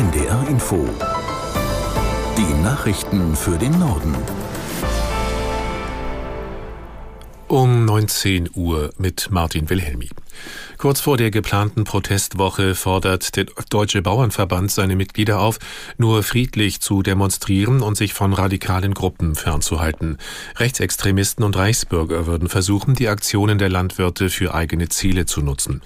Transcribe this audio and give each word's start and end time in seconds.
NDR 0.00 0.48
Info. 0.48 0.88
Die 2.38 2.62
Nachrichten 2.62 3.36
für 3.36 3.58
den 3.58 3.78
Norden. 3.78 4.14
Um 7.48 7.84
19 7.84 8.48
Uhr 8.54 8.94
mit 8.96 9.28
Martin 9.30 9.68
Wilhelmi. 9.68 10.08
Kurz 10.78 11.00
vor 11.00 11.18
der 11.18 11.30
geplanten 11.30 11.84
Protestwoche 11.84 12.74
fordert 12.74 13.36
der 13.36 13.44
Deutsche 13.68 14.00
Bauernverband 14.00 14.70
seine 14.70 14.96
Mitglieder 14.96 15.38
auf, 15.38 15.58
nur 15.98 16.22
friedlich 16.22 16.80
zu 16.80 17.02
demonstrieren 17.02 17.82
und 17.82 17.98
sich 17.98 18.14
von 18.14 18.32
radikalen 18.32 18.94
Gruppen 18.94 19.34
fernzuhalten. 19.34 20.16
Rechtsextremisten 20.56 21.44
und 21.44 21.58
Reichsbürger 21.58 22.26
würden 22.26 22.48
versuchen, 22.48 22.94
die 22.94 23.08
Aktionen 23.08 23.58
der 23.58 23.68
Landwirte 23.68 24.30
für 24.30 24.54
eigene 24.54 24.88
Ziele 24.88 25.26
zu 25.26 25.42
nutzen. 25.42 25.82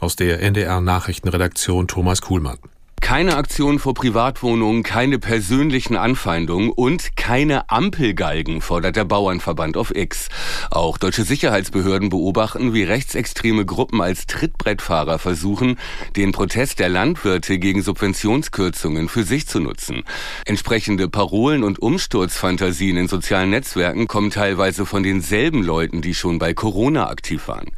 Aus 0.00 0.16
der 0.16 0.40
NDR 0.40 0.80
Nachrichtenredaktion 0.80 1.86
Thomas 1.86 2.22
Kuhlmann. 2.22 2.56
Keine 3.00 3.36
Aktion 3.36 3.78
vor 3.78 3.94
Privatwohnungen, 3.94 4.82
keine 4.82 5.18
persönlichen 5.18 5.96
Anfeindungen 5.96 6.70
und 6.70 7.16
keine 7.16 7.70
Ampelgalgen, 7.70 8.60
fordert 8.60 8.96
der 8.96 9.04
Bauernverband 9.04 9.76
auf 9.76 9.94
X. 9.94 10.28
Auch 10.70 10.98
deutsche 10.98 11.24
Sicherheitsbehörden 11.24 12.10
beobachten, 12.10 12.74
wie 12.74 12.82
rechtsextreme 12.82 13.64
Gruppen 13.64 14.02
als 14.02 14.26
Trittbrettfahrer 14.26 15.18
versuchen, 15.18 15.78
den 16.16 16.32
Protest 16.32 16.80
der 16.80 16.88
Landwirte 16.88 17.58
gegen 17.58 17.82
Subventionskürzungen 17.82 19.08
für 19.08 19.22
sich 19.22 19.46
zu 19.46 19.60
nutzen. 19.60 20.02
Entsprechende 20.44 21.08
Parolen 21.08 21.64
und 21.64 21.78
Umsturzfantasien 21.78 22.96
in 22.96 23.08
sozialen 23.08 23.50
Netzwerken 23.50 24.06
kommen 24.06 24.30
teilweise 24.30 24.84
von 24.84 25.02
denselben 25.02 25.62
Leuten, 25.62 26.02
die 26.02 26.14
schon 26.14 26.38
bei 26.38 26.52
Corona 26.52 27.08
aktiv 27.08 27.48
waren. 27.48 27.70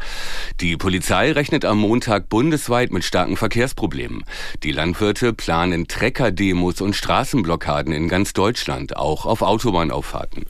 Die 0.60 0.76
Polizei 0.76 1.30
rechnet 1.32 1.64
am 1.64 1.78
Montag 1.78 2.28
bundesweit 2.28 2.90
mit 2.90 3.04
starken 3.04 3.36
Verkehrsproblemen. 3.36 4.24
Die 4.62 4.72
Landwirte 4.72 5.09
Landwirte 5.10 5.32
planen 5.32 5.88
Trecker-Demos 5.88 6.80
und 6.80 6.94
Straßenblockaden 6.94 7.92
in 7.92 8.08
ganz 8.08 8.32
Deutschland, 8.32 8.96
auch 8.96 9.26
auf 9.26 9.42
Autobahnauffahrten. 9.42 10.44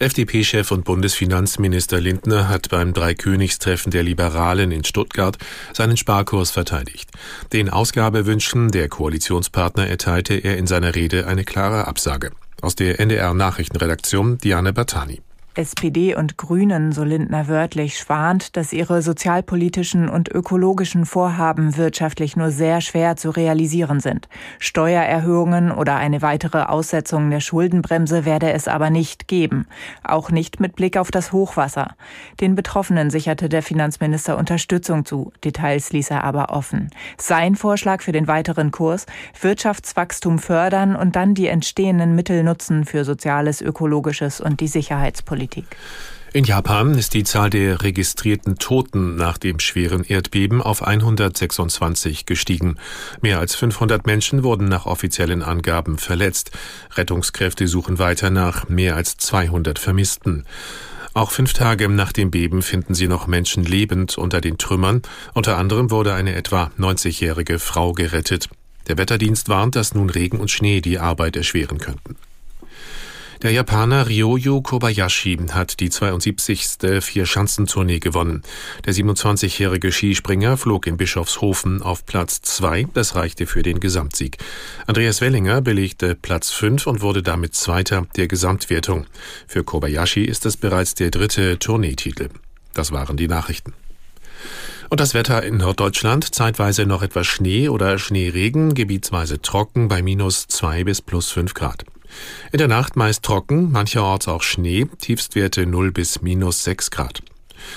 FDP-Chef 0.00 0.72
und 0.72 0.84
Bundesfinanzminister 0.84 2.00
Lindner 2.00 2.48
hat 2.48 2.70
beim 2.70 2.92
Dreikönigstreffen 2.92 3.92
der 3.92 4.02
Liberalen 4.02 4.72
in 4.72 4.82
Stuttgart 4.82 5.38
seinen 5.72 5.96
Sparkurs 5.96 6.50
verteidigt. 6.50 7.08
Den 7.52 7.70
Ausgabewünschen 7.70 8.72
der 8.72 8.88
Koalitionspartner 8.88 9.86
erteilte 9.86 10.34
er 10.34 10.58
in 10.58 10.66
seiner 10.66 10.96
Rede 10.96 11.28
eine 11.28 11.44
klare 11.44 11.86
Absage. 11.86 12.32
Aus 12.62 12.74
der 12.74 12.98
NDR 12.98 13.32
Nachrichtenredaktion 13.32 14.38
Diane 14.38 14.72
Battani. 14.72 15.20
SPD 15.56 16.16
und 16.16 16.36
Grünen, 16.36 16.90
so 16.90 17.04
Lindner 17.04 17.46
wörtlich, 17.46 17.96
schwant, 17.96 18.56
dass 18.56 18.72
ihre 18.72 19.02
sozialpolitischen 19.02 20.08
und 20.08 20.28
ökologischen 20.28 21.06
Vorhaben 21.06 21.76
wirtschaftlich 21.76 22.36
nur 22.36 22.50
sehr 22.50 22.80
schwer 22.80 23.16
zu 23.16 23.30
realisieren 23.30 24.00
sind. 24.00 24.28
Steuererhöhungen 24.58 25.70
oder 25.70 25.96
eine 25.96 26.22
weitere 26.22 26.62
Aussetzung 26.62 27.30
der 27.30 27.38
Schuldenbremse 27.38 28.24
werde 28.24 28.52
es 28.52 28.66
aber 28.66 28.90
nicht 28.90 29.28
geben. 29.28 29.66
Auch 30.02 30.30
nicht 30.30 30.58
mit 30.58 30.74
Blick 30.74 30.96
auf 30.96 31.10
das 31.10 31.30
Hochwasser. 31.30 31.94
Den 32.40 32.56
Betroffenen 32.56 33.10
sicherte 33.10 33.48
der 33.48 33.62
Finanzminister 33.62 34.36
Unterstützung 34.36 35.04
zu. 35.04 35.32
Details 35.44 35.92
ließ 35.92 36.10
er 36.10 36.24
aber 36.24 36.50
offen. 36.50 36.90
Sein 37.16 37.54
Vorschlag 37.54 38.02
für 38.02 38.12
den 38.12 38.26
weiteren 38.26 38.72
Kurs, 38.72 39.06
Wirtschaftswachstum 39.40 40.40
fördern 40.40 40.96
und 40.96 41.14
dann 41.14 41.34
die 41.34 41.46
entstehenden 41.46 42.16
Mittel 42.16 42.42
nutzen 42.42 42.84
für 42.84 43.04
Soziales, 43.04 43.62
Ökologisches 43.62 44.40
und 44.40 44.60
die 44.60 44.68
Sicherheitspolitik. 44.68 45.43
Politik. 45.44 45.76
In 46.32 46.44
Japan 46.44 46.94
ist 46.98 47.14
die 47.14 47.22
Zahl 47.22 47.48
der 47.48 47.82
registrierten 47.82 48.56
Toten 48.56 49.14
nach 49.14 49.38
dem 49.38 49.60
schweren 49.60 50.02
Erdbeben 50.02 50.62
auf 50.62 50.82
126 50.82 52.26
gestiegen. 52.26 52.76
Mehr 53.20 53.38
als 53.38 53.54
500 53.54 54.04
Menschen 54.06 54.42
wurden 54.42 54.66
nach 54.66 54.86
offiziellen 54.86 55.42
Angaben 55.42 55.96
verletzt. 55.96 56.50
Rettungskräfte 56.96 57.68
suchen 57.68 58.00
weiter 58.00 58.30
nach 58.30 58.68
mehr 58.68 58.96
als 58.96 59.16
200 59.18 59.78
Vermissten. 59.78 60.44
Auch 61.12 61.30
fünf 61.30 61.52
Tage 61.52 61.88
nach 61.88 62.10
dem 62.10 62.32
Beben 62.32 62.62
finden 62.62 62.94
sie 62.94 63.06
noch 63.06 63.28
Menschen 63.28 63.62
lebend 63.64 64.18
unter 64.18 64.40
den 64.40 64.58
Trümmern. 64.58 65.02
Unter 65.34 65.56
anderem 65.56 65.92
wurde 65.92 66.14
eine 66.14 66.34
etwa 66.34 66.72
90-jährige 66.80 67.60
Frau 67.60 67.92
gerettet. 67.92 68.48
Der 68.88 68.98
Wetterdienst 68.98 69.48
warnt, 69.48 69.76
dass 69.76 69.94
nun 69.94 70.10
Regen 70.10 70.40
und 70.40 70.50
Schnee 70.50 70.80
die 70.80 70.98
Arbeit 70.98 71.36
erschweren 71.36 71.78
könnten. 71.78 72.16
Der 73.44 73.52
Japaner 73.52 74.08
Ryoyo 74.08 74.62
Kobayashi 74.62 75.36
hat 75.50 75.78
die 75.78 75.90
72. 75.90 77.02
Vierschanzentournee 77.02 77.98
gewonnen. 77.98 78.40
Der 78.86 78.94
27-jährige 78.94 79.92
Skispringer 79.92 80.56
flog 80.56 80.86
in 80.86 80.96
Bischofshofen 80.96 81.82
auf 81.82 82.06
Platz 82.06 82.40
2. 82.40 82.86
Das 82.94 83.16
reichte 83.16 83.44
für 83.44 83.62
den 83.62 83.80
Gesamtsieg. 83.80 84.38
Andreas 84.86 85.20
Wellinger 85.20 85.60
belegte 85.60 86.14
Platz 86.14 86.52
5 86.52 86.86
und 86.86 87.02
wurde 87.02 87.22
damit 87.22 87.54
Zweiter 87.54 88.06
der 88.16 88.28
Gesamtwertung. 88.28 89.04
Für 89.46 89.62
Kobayashi 89.62 90.24
ist 90.24 90.46
es 90.46 90.56
bereits 90.56 90.94
der 90.94 91.10
dritte 91.10 91.58
Tourneetitel. 91.58 92.30
Das 92.72 92.92
waren 92.92 93.18
die 93.18 93.28
Nachrichten. 93.28 93.74
Und 94.88 95.00
das 95.00 95.12
Wetter 95.12 95.42
in 95.42 95.58
Norddeutschland, 95.58 96.34
zeitweise 96.34 96.86
noch 96.86 97.02
etwas 97.02 97.26
Schnee 97.26 97.68
oder 97.68 97.98
Schneeregen, 97.98 98.72
gebietsweise 98.72 99.42
trocken 99.42 99.88
bei 99.88 100.00
minus 100.00 100.46
2 100.48 100.84
bis 100.84 101.02
plus 101.02 101.30
5 101.30 101.52
Grad. 101.52 101.84
In 102.52 102.58
der 102.58 102.68
Nacht 102.68 102.96
meist 102.96 103.22
trocken, 103.22 103.72
mancherorts 103.72 104.28
auch 104.28 104.42
Schnee, 104.42 104.86
Tiefstwerte 104.98 105.66
0 105.66 105.92
bis 105.92 106.22
minus 106.22 106.64
6 106.64 106.90
Grad. 106.90 107.22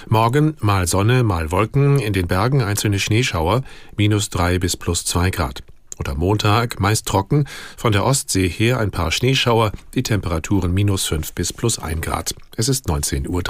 Morgen 0.07 0.55
mal 0.59 0.87
Sonne, 0.87 1.23
mal 1.23 1.51
Wolken, 1.51 1.99
in 1.99 2.13
den 2.13 2.27
Bergen 2.27 2.61
einzelne 2.61 2.99
Schneeschauer, 2.99 3.63
minus 3.95 4.29
3 4.29 4.59
bis 4.59 4.77
plus 4.77 5.05
2 5.05 5.29
Grad. 5.31 5.63
Und 5.97 6.09
am 6.09 6.17
Montag 6.17 6.79
meist 6.79 7.07
trocken, 7.07 7.47
von 7.75 7.91
der 7.91 8.05
Ostsee 8.05 8.47
her 8.47 8.79
ein 8.79 8.91
paar 8.91 9.11
Schneeschauer, 9.11 9.71
die 9.95 10.03
Temperaturen 10.03 10.73
minus 10.73 11.05
5 11.07 11.33
bis 11.33 11.53
plus 11.53 11.79
1 11.79 12.01
Grad. 12.01 12.35
Es 12.55 12.69
ist 12.69 12.87
19.03 12.87 13.27
Uhr. 13.29 13.43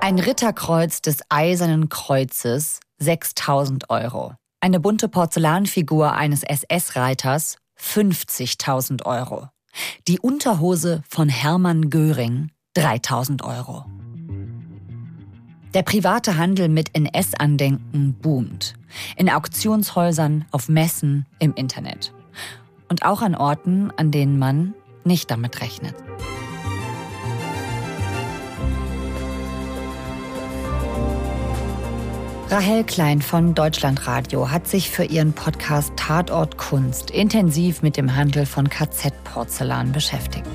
Ein 0.00 0.18
Ritterkreuz 0.18 1.02
des 1.02 1.18
Eisernen 1.28 1.90
Kreuzes, 1.90 2.80
6000 2.98 3.90
Euro. 3.90 4.34
Eine 4.60 4.80
bunte 4.80 5.08
Porzellanfigur 5.08 6.14
eines 6.14 6.42
SS-Reiters 6.42 7.58
50.000 7.80 9.06
Euro. 9.06 9.48
Die 10.08 10.18
Unterhose 10.18 11.02
von 11.08 11.28
Hermann 11.28 11.90
Göring 11.90 12.50
3.000 12.76 13.44
Euro. 13.44 13.84
Der 15.74 15.82
private 15.82 16.36
Handel 16.38 16.68
mit 16.68 16.92
NS-Andenken 16.92 18.14
boomt. 18.14 18.74
In 19.16 19.30
Auktionshäusern, 19.30 20.44
auf 20.50 20.68
Messen, 20.68 21.26
im 21.38 21.54
Internet. 21.54 22.12
Und 22.88 23.04
auch 23.04 23.22
an 23.22 23.36
Orten, 23.36 23.92
an 23.96 24.10
denen 24.10 24.40
man 24.40 24.74
nicht 25.04 25.30
damit 25.30 25.60
rechnet. 25.60 25.94
Rahel 32.50 32.82
Klein 32.84 33.20
von 33.20 33.54
Deutschlandradio 33.54 34.50
hat 34.50 34.66
sich 34.66 34.88
für 34.88 35.04
ihren 35.04 35.34
Podcast 35.34 35.92
Tatort 35.96 36.56
Kunst 36.56 37.10
intensiv 37.10 37.82
mit 37.82 37.98
dem 37.98 38.16
Handel 38.16 38.46
von 38.46 38.70
KZ-Porzellan 38.70 39.92
beschäftigt. 39.92 40.48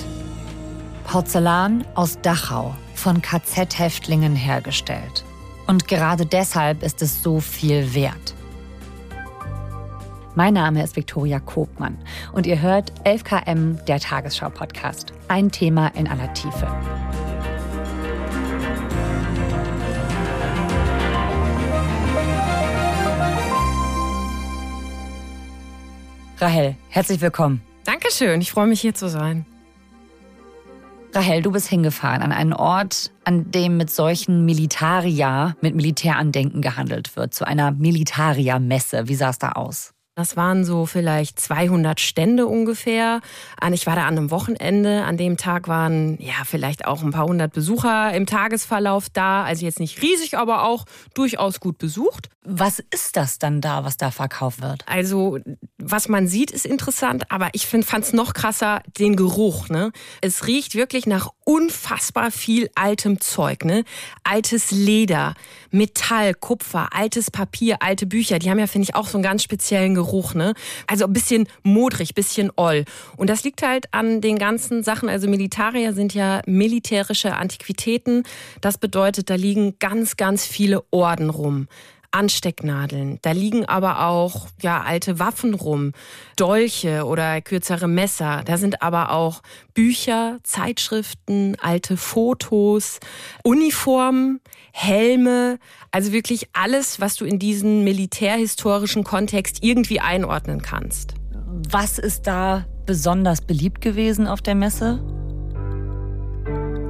Porzellan 1.04 1.86
aus 1.94 2.18
Dachau, 2.20 2.74
von 2.96 3.22
KZ-Häftlingen 3.22 4.36
hergestellt. 4.36 5.24
Und 5.68 5.88
gerade 5.88 6.26
deshalb 6.26 6.82
ist 6.82 7.04
es 7.04 7.22
so 7.22 7.40
viel 7.40 7.94
wert. 7.94 8.34
Mein 10.34 10.56
Name 10.56 10.84
ist 10.84 10.96
Viktoria 10.96 11.40
Kobmann 11.40 12.00
und 12.32 12.48
ihr 12.48 12.60
hört 12.60 12.92
11KM, 13.06 13.84
der 13.86 14.00
Tagesschau-Podcast. 14.00 15.14
Ein 15.28 15.52
Thema 15.52 15.90
in 15.90 16.08
aller 16.08 16.34
Tiefe. 16.34 16.68
Rahel, 26.44 26.76
herzlich 26.90 27.22
willkommen. 27.22 27.62
Dankeschön, 27.86 28.42
ich 28.42 28.52
freue 28.52 28.68
mich 28.68 28.82
hier 28.82 28.94
zu 28.94 29.08
sein. 29.08 29.46
Rahel, 31.14 31.42
du 31.42 31.52
bist 31.52 31.70
hingefahren 31.70 32.22
an 32.22 32.34
einen 32.34 32.52
Ort, 32.52 33.14
an 33.24 33.50
dem 33.52 33.78
mit 33.78 33.90
solchen 33.90 34.44
Militaria, 34.44 35.56
mit 35.62 35.74
Militärandenken 35.74 36.62
gehandelt 36.62 37.16
wird, 37.16 37.34
zu 37.34 37.48
einer 37.48 37.72
Militaria-Messe. 37.72 39.08
Wie 39.08 39.16
sah 39.16 39.30
es 39.30 39.40
da 39.40 39.54
aus? 39.54 39.94
Das 40.16 40.38
waren 40.38 40.64
so 40.64 40.86
vielleicht 40.86 41.40
200 41.40 42.00
Stände 42.00 42.46
ungefähr. 42.46 43.22
Ich 43.72 43.88
war 43.88 43.96
da 43.96 44.04
an 44.06 44.16
einem 44.16 44.30
Wochenende. 44.30 45.04
An 45.06 45.18
dem 45.18 45.38
Tag 45.38 45.68
waren 45.68 46.20
ja 46.22 46.44
vielleicht 46.46 46.86
auch 46.86 47.02
ein 47.02 47.10
paar 47.10 47.26
hundert 47.26 47.52
Besucher 47.52 48.14
im 48.14 48.28
Tagesverlauf 48.28 49.10
da. 49.10 49.44
Also 49.44 49.66
jetzt 49.66 49.80
nicht 49.80 50.04
riesig, 50.04 50.38
aber 50.38 50.66
auch 50.66 50.86
durchaus 51.16 51.60
gut 51.60 51.80
besucht. 51.80 52.30
Was 52.46 52.80
ist 52.92 53.16
das 53.16 53.40
dann 53.40 53.60
da, 53.60 53.86
was 53.86 53.98
da 53.98 54.12
verkauft 54.12 54.62
wird? 54.62 54.88
Also 54.88 55.40
was 55.80 56.10
man 56.10 56.28
sieht, 56.28 56.52
ist 56.52 56.66
interessant, 56.66 57.32
aber 57.32 57.50
ich 57.54 57.66
fand 57.66 57.86
es 58.04 58.14
noch 58.14 58.34
krasser, 58.34 58.84
den 59.00 59.16
Geruch. 59.16 59.70
Ne? 59.70 59.92
Es 60.22 60.46
riecht 60.46 60.76
wirklich 60.76 61.08
nach 61.08 61.30
unfassbar 61.44 62.30
viel 62.30 62.70
altem 62.76 63.20
Zeug. 63.20 63.66
Ne? 63.66 63.84
Altes 64.24 64.72
Leder, 64.72 65.34
Metall, 65.72 66.34
Kupfer, 66.34 66.90
altes 66.94 67.32
Papier, 67.32 67.78
alte 67.82 68.06
Bücher. 68.06 68.40
Die 68.40 68.52
haben 68.52 68.60
ja, 68.60 68.68
finde 68.68 68.90
ich, 68.90 68.96
auch 68.96 69.08
so 69.08 69.18
einen 69.18 69.24
ganz 69.24 69.42
speziellen 69.42 69.96
Geruch. 69.96 70.03
Geruch, 70.04 70.34
ne? 70.34 70.54
Also 70.88 71.06
ein 71.06 71.14
bisschen 71.14 71.48
modrig, 71.64 72.14
bisschen 72.14 72.52
oll. 72.56 72.86
Und 73.18 73.30
das 73.30 73.44
liegt 73.44 73.62
halt 73.62 73.86
an 73.92 74.22
den 74.22 74.38
ganzen 74.38 74.84
Sachen. 74.84 75.10
Also 75.10 75.28
Militarier 75.30 75.94
sind 75.94 76.14
ja 76.14 76.42
militärische 76.46 77.36
Antiquitäten. 77.36 78.24
Das 78.62 78.78
bedeutet, 78.78 79.30
da 79.30 79.36
liegen 79.36 79.76
ganz, 79.80 80.18
ganz 80.18 80.46
viele 80.46 80.84
Orden 80.92 81.30
rum. 81.30 81.68
Anstecknadeln. 82.14 83.20
Da 83.22 83.32
liegen 83.32 83.66
aber 83.66 84.08
auch 84.08 84.48
ja 84.62 84.82
alte 84.82 85.20
Waffen 85.20 85.54
rum, 85.54 85.94
Dolche 86.36 87.06
oder 87.06 87.42
kürzere 87.42 87.88
Messer. 87.88 88.44
Da 88.46 88.58
sind 88.58 88.82
aber 88.82 89.12
auch 89.12 89.42
Bücher, 89.74 90.38
Zeitschriften, 90.44 91.58
alte 91.62 91.98
Fotos, 91.98 93.00
Uniformen, 93.44 94.40
Helme, 94.72 95.60
also 95.92 96.12
wirklich 96.12 96.48
alles, 96.54 97.00
was 97.00 97.16
du 97.16 97.26
in 97.26 97.40
diesen 97.40 97.84
militärhistorischen 97.84 99.04
Kontext 99.04 99.60
irgendwie 99.62 100.00
einordnen 100.00 100.62
kannst. 100.62 101.16
Was 101.70 102.00
ist 102.00 102.28
da 102.28 102.66
besonders 102.86 103.42
beliebt 103.42 103.82
gewesen 103.82 104.28
auf 104.28 104.42
der 104.42 104.56
Messe? 104.56 105.02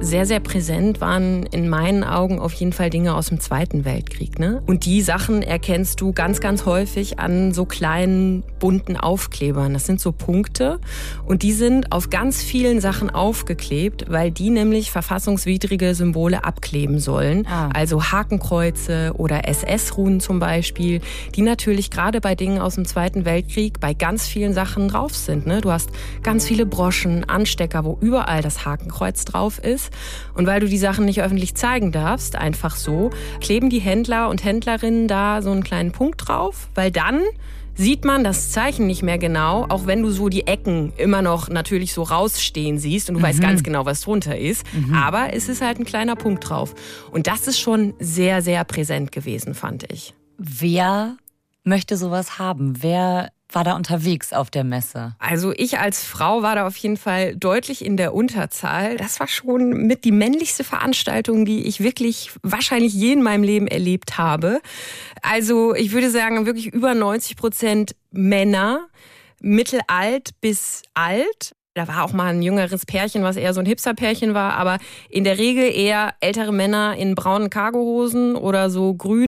Sehr, 0.04 0.26
sehr 0.26 0.40
präsent 0.40 1.00
waren 1.00 1.44
in 1.46 1.68
meinen 1.68 2.04
Augen 2.04 2.38
auf 2.38 2.52
jeden 2.54 2.72
Fall 2.72 2.90
Dinge 2.90 3.14
aus 3.14 3.28
dem 3.28 3.40
Zweiten 3.40 3.84
Weltkrieg. 3.84 4.38
Ne? 4.38 4.62
Und 4.66 4.84
die 4.84 5.02
Sachen 5.02 5.42
erkennst 5.42 6.00
du 6.00 6.12
ganz, 6.12 6.40
ganz 6.40 6.66
häufig 6.66 7.18
an 7.18 7.52
so 7.52 7.64
kleinen 7.64 8.44
bunten 8.60 8.96
Aufklebern. 8.96 9.72
Das 9.72 9.86
sind 9.86 10.00
so 10.00 10.12
Punkte 10.12 10.78
und 11.24 11.42
die 11.42 11.52
sind 11.52 11.92
auf 11.92 12.10
ganz 12.10 12.42
vielen 12.42 12.80
Sachen 12.80 13.10
aufgeklebt, 13.10 14.06
weil 14.08 14.30
die 14.30 14.50
nämlich 14.50 14.90
verfassungswidrige 14.90 15.94
Symbole 15.94 16.44
abkleben 16.44 16.98
sollen. 16.98 17.46
Ah. 17.46 17.70
Also 17.72 18.04
Hakenkreuze 18.04 19.12
oder 19.16 19.48
SS-Runen 19.48 20.20
zum 20.20 20.38
Beispiel, 20.38 21.00
die 21.34 21.42
natürlich 21.42 21.90
gerade 21.90 22.20
bei 22.20 22.34
Dingen 22.34 22.60
aus 22.60 22.74
dem 22.74 22.84
Zweiten 22.84 23.24
Weltkrieg 23.24 23.80
bei 23.80 23.94
ganz 23.94 24.26
vielen 24.26 24.52
Sachen 24.52 24.88
drauf 24.88 25.14
sind. 25.14 25.46
Ne? 25.46 25.60
Du 25.60 25.70
hast 25.70 25.90
ganz 26.22 26.46
viele 26.46 26.66
Broschen, 26.66 27.24
Anstecker, 27.24 27.84
wo 27.84 27.98
überall 28.00 28.42
das 28.42 28.64
Hakenkreuz 28.64 29.24
drauf 29.24 29.58
ist. 29.58 29.90
Und 30.34 30.46
weil 30.46 30.60
du 30.60 30.68
die 30.68 30.78
Sachen 30.78 31.04
nicht 31.04 31.22
öffentlich 31.22 31.54
zeigen 31.54 31.92
darfst, 31.92 32.36
einfach 32.36 32.76
so, 32.76 33.10
kleben 33.40 33.70
die 33.70 33.80
Händler 33.80 34.28
und 34.28 34.44
Händlerinnen 34.44 35.08
da 35.08 35.42
so 35.42 35.50
einen 35.50 35.64
kleinen 35.64 35.92
Punkt 35.92 36.28
drauf, 36.28 36.68
weil 36.74 36.90
dann 36.90 37.20
sieht 37.74 38.04
man 38.04 38.24
das 38.24 38.52
Zeichen 38.52 38.86
nicht 38.86 39.02
mehr 39.02 39.18
genau, 39.18 39.66
auch 39.68 39.86
wenn 39.86 40.02
du 40.02 40.10
so 40.10 40.28
die 40.28 40.46
Ecken 40.46 40.92
immer 40.96 41.22
noch 41.22 41.48
natürlich 41.48 41.92
so 41.92 42.02
rausstehen 42.02 42.78
siehst 42.78 43.08
und 43.08 43.14
du 43.14 43.20
mhm. 43.20 43.24
weißt 43.24 43.40
ganz 43.40 43.62
genau, 43.62 43.84
was 43.84 44.02
drunter 44.02 44.38
ist. 44.38 44.64
Mhm. 44.72 44.94
Aber 44.94 45.32
es 45.32 45.48
ist 45.48 45.60
halt 45.60 45.78
ein 45.78 45.84
kleiner 45.84 46.16
Punkt 46.16 46.48
drauf. 46.48 46.74
Und 47.10 47.26
das 47.26 47.46
ist 47.48 47.58
schon 47.58 47.94
sehr, 47.98 48.42
sehr 48.42 48.64
präsent 48.64 49.12
gewesen, 49.12 49.54
fand 49.54 49.90
ich. 49.92 50.14
Wer 50.38 51.16
möchte 51.64 51.96
sowas 51.96 52.38
haben? 52.38 52.82
Wer 52.82 53.30
war 53.54 53.64
da 53.64 53.74
unterwegs 53.76 54.32
auf 54.32 54.50
der 54.50 54.64
Messe? 54.64 55.14
Also 55.18 55.52
ich 55.56 55.78
als 55.78 56.04
Frau 56.04 56.42
war 56.42 56.54
da 56.54 56.66
auf 56.66 56.76
jeden 56.76 56.96
Fall 56.96 57.36
deutlich 57.36 57.84
in 57.84 57.96
der 57.96 58.14
Unterzahl. 58.14 58.96
Das 58.96 59.20
war 59.20 59.28
schon 59.28 59.86
mit 59.86 60.04
die 60.04 60.12
männlichste 60.12 60.64
Veranstaltung, 60.64 61.44
die 61.44 61.66
ich 61.66 61.80
wirklich 61.80 62.30
wahrscheinlich 62.42 62.94
je 62.94 63.12
in 63.12 63.22
meinem 63.22 63.42
Leben 63.42 63.66
erlebt 63.66 64.18
habe. 64.18 64.60
Also 65.22 65.74
ich 65.74 65.92
würde 65.92 66.10
sagen, 66.10 66.46
wirklich 66.46 66.66
über 66.66 66.94
90 66.94 67.36
Prozent 67.36 67.96
Männer, 68.10 68.88
mittelalt 69.40 70.30
bis 70.40 70.82
alt. 70.94 71.54
Da 71.74 71.88
war 71.88 72.04
auch 72.04 72.12
mal 72.12 72.32
ein 72.32 72.42
jüngeres 72.42 72.86
Pärchen, 72.86 73.24
was 73.24 73.36
eher 73.36 73.52
so 73.52 73.60
ein 73.60 73.66
Hipster-Pärchen 73.66 74.32
war, 74.32 74.54
aber 74.54 74.78
in 75.10 75.24
der 75.24 75.38
Regel 75.38 75.64
eher 75.64 76.14
ältere 76.20 76.52
Männer 76.52 76.96
in 76.96 77.14
braunen 77.14 77.50
Cargohosen 77.50 78.36
oder 78.36 78.70
so 78.70 78.94
grün 78.94 79.26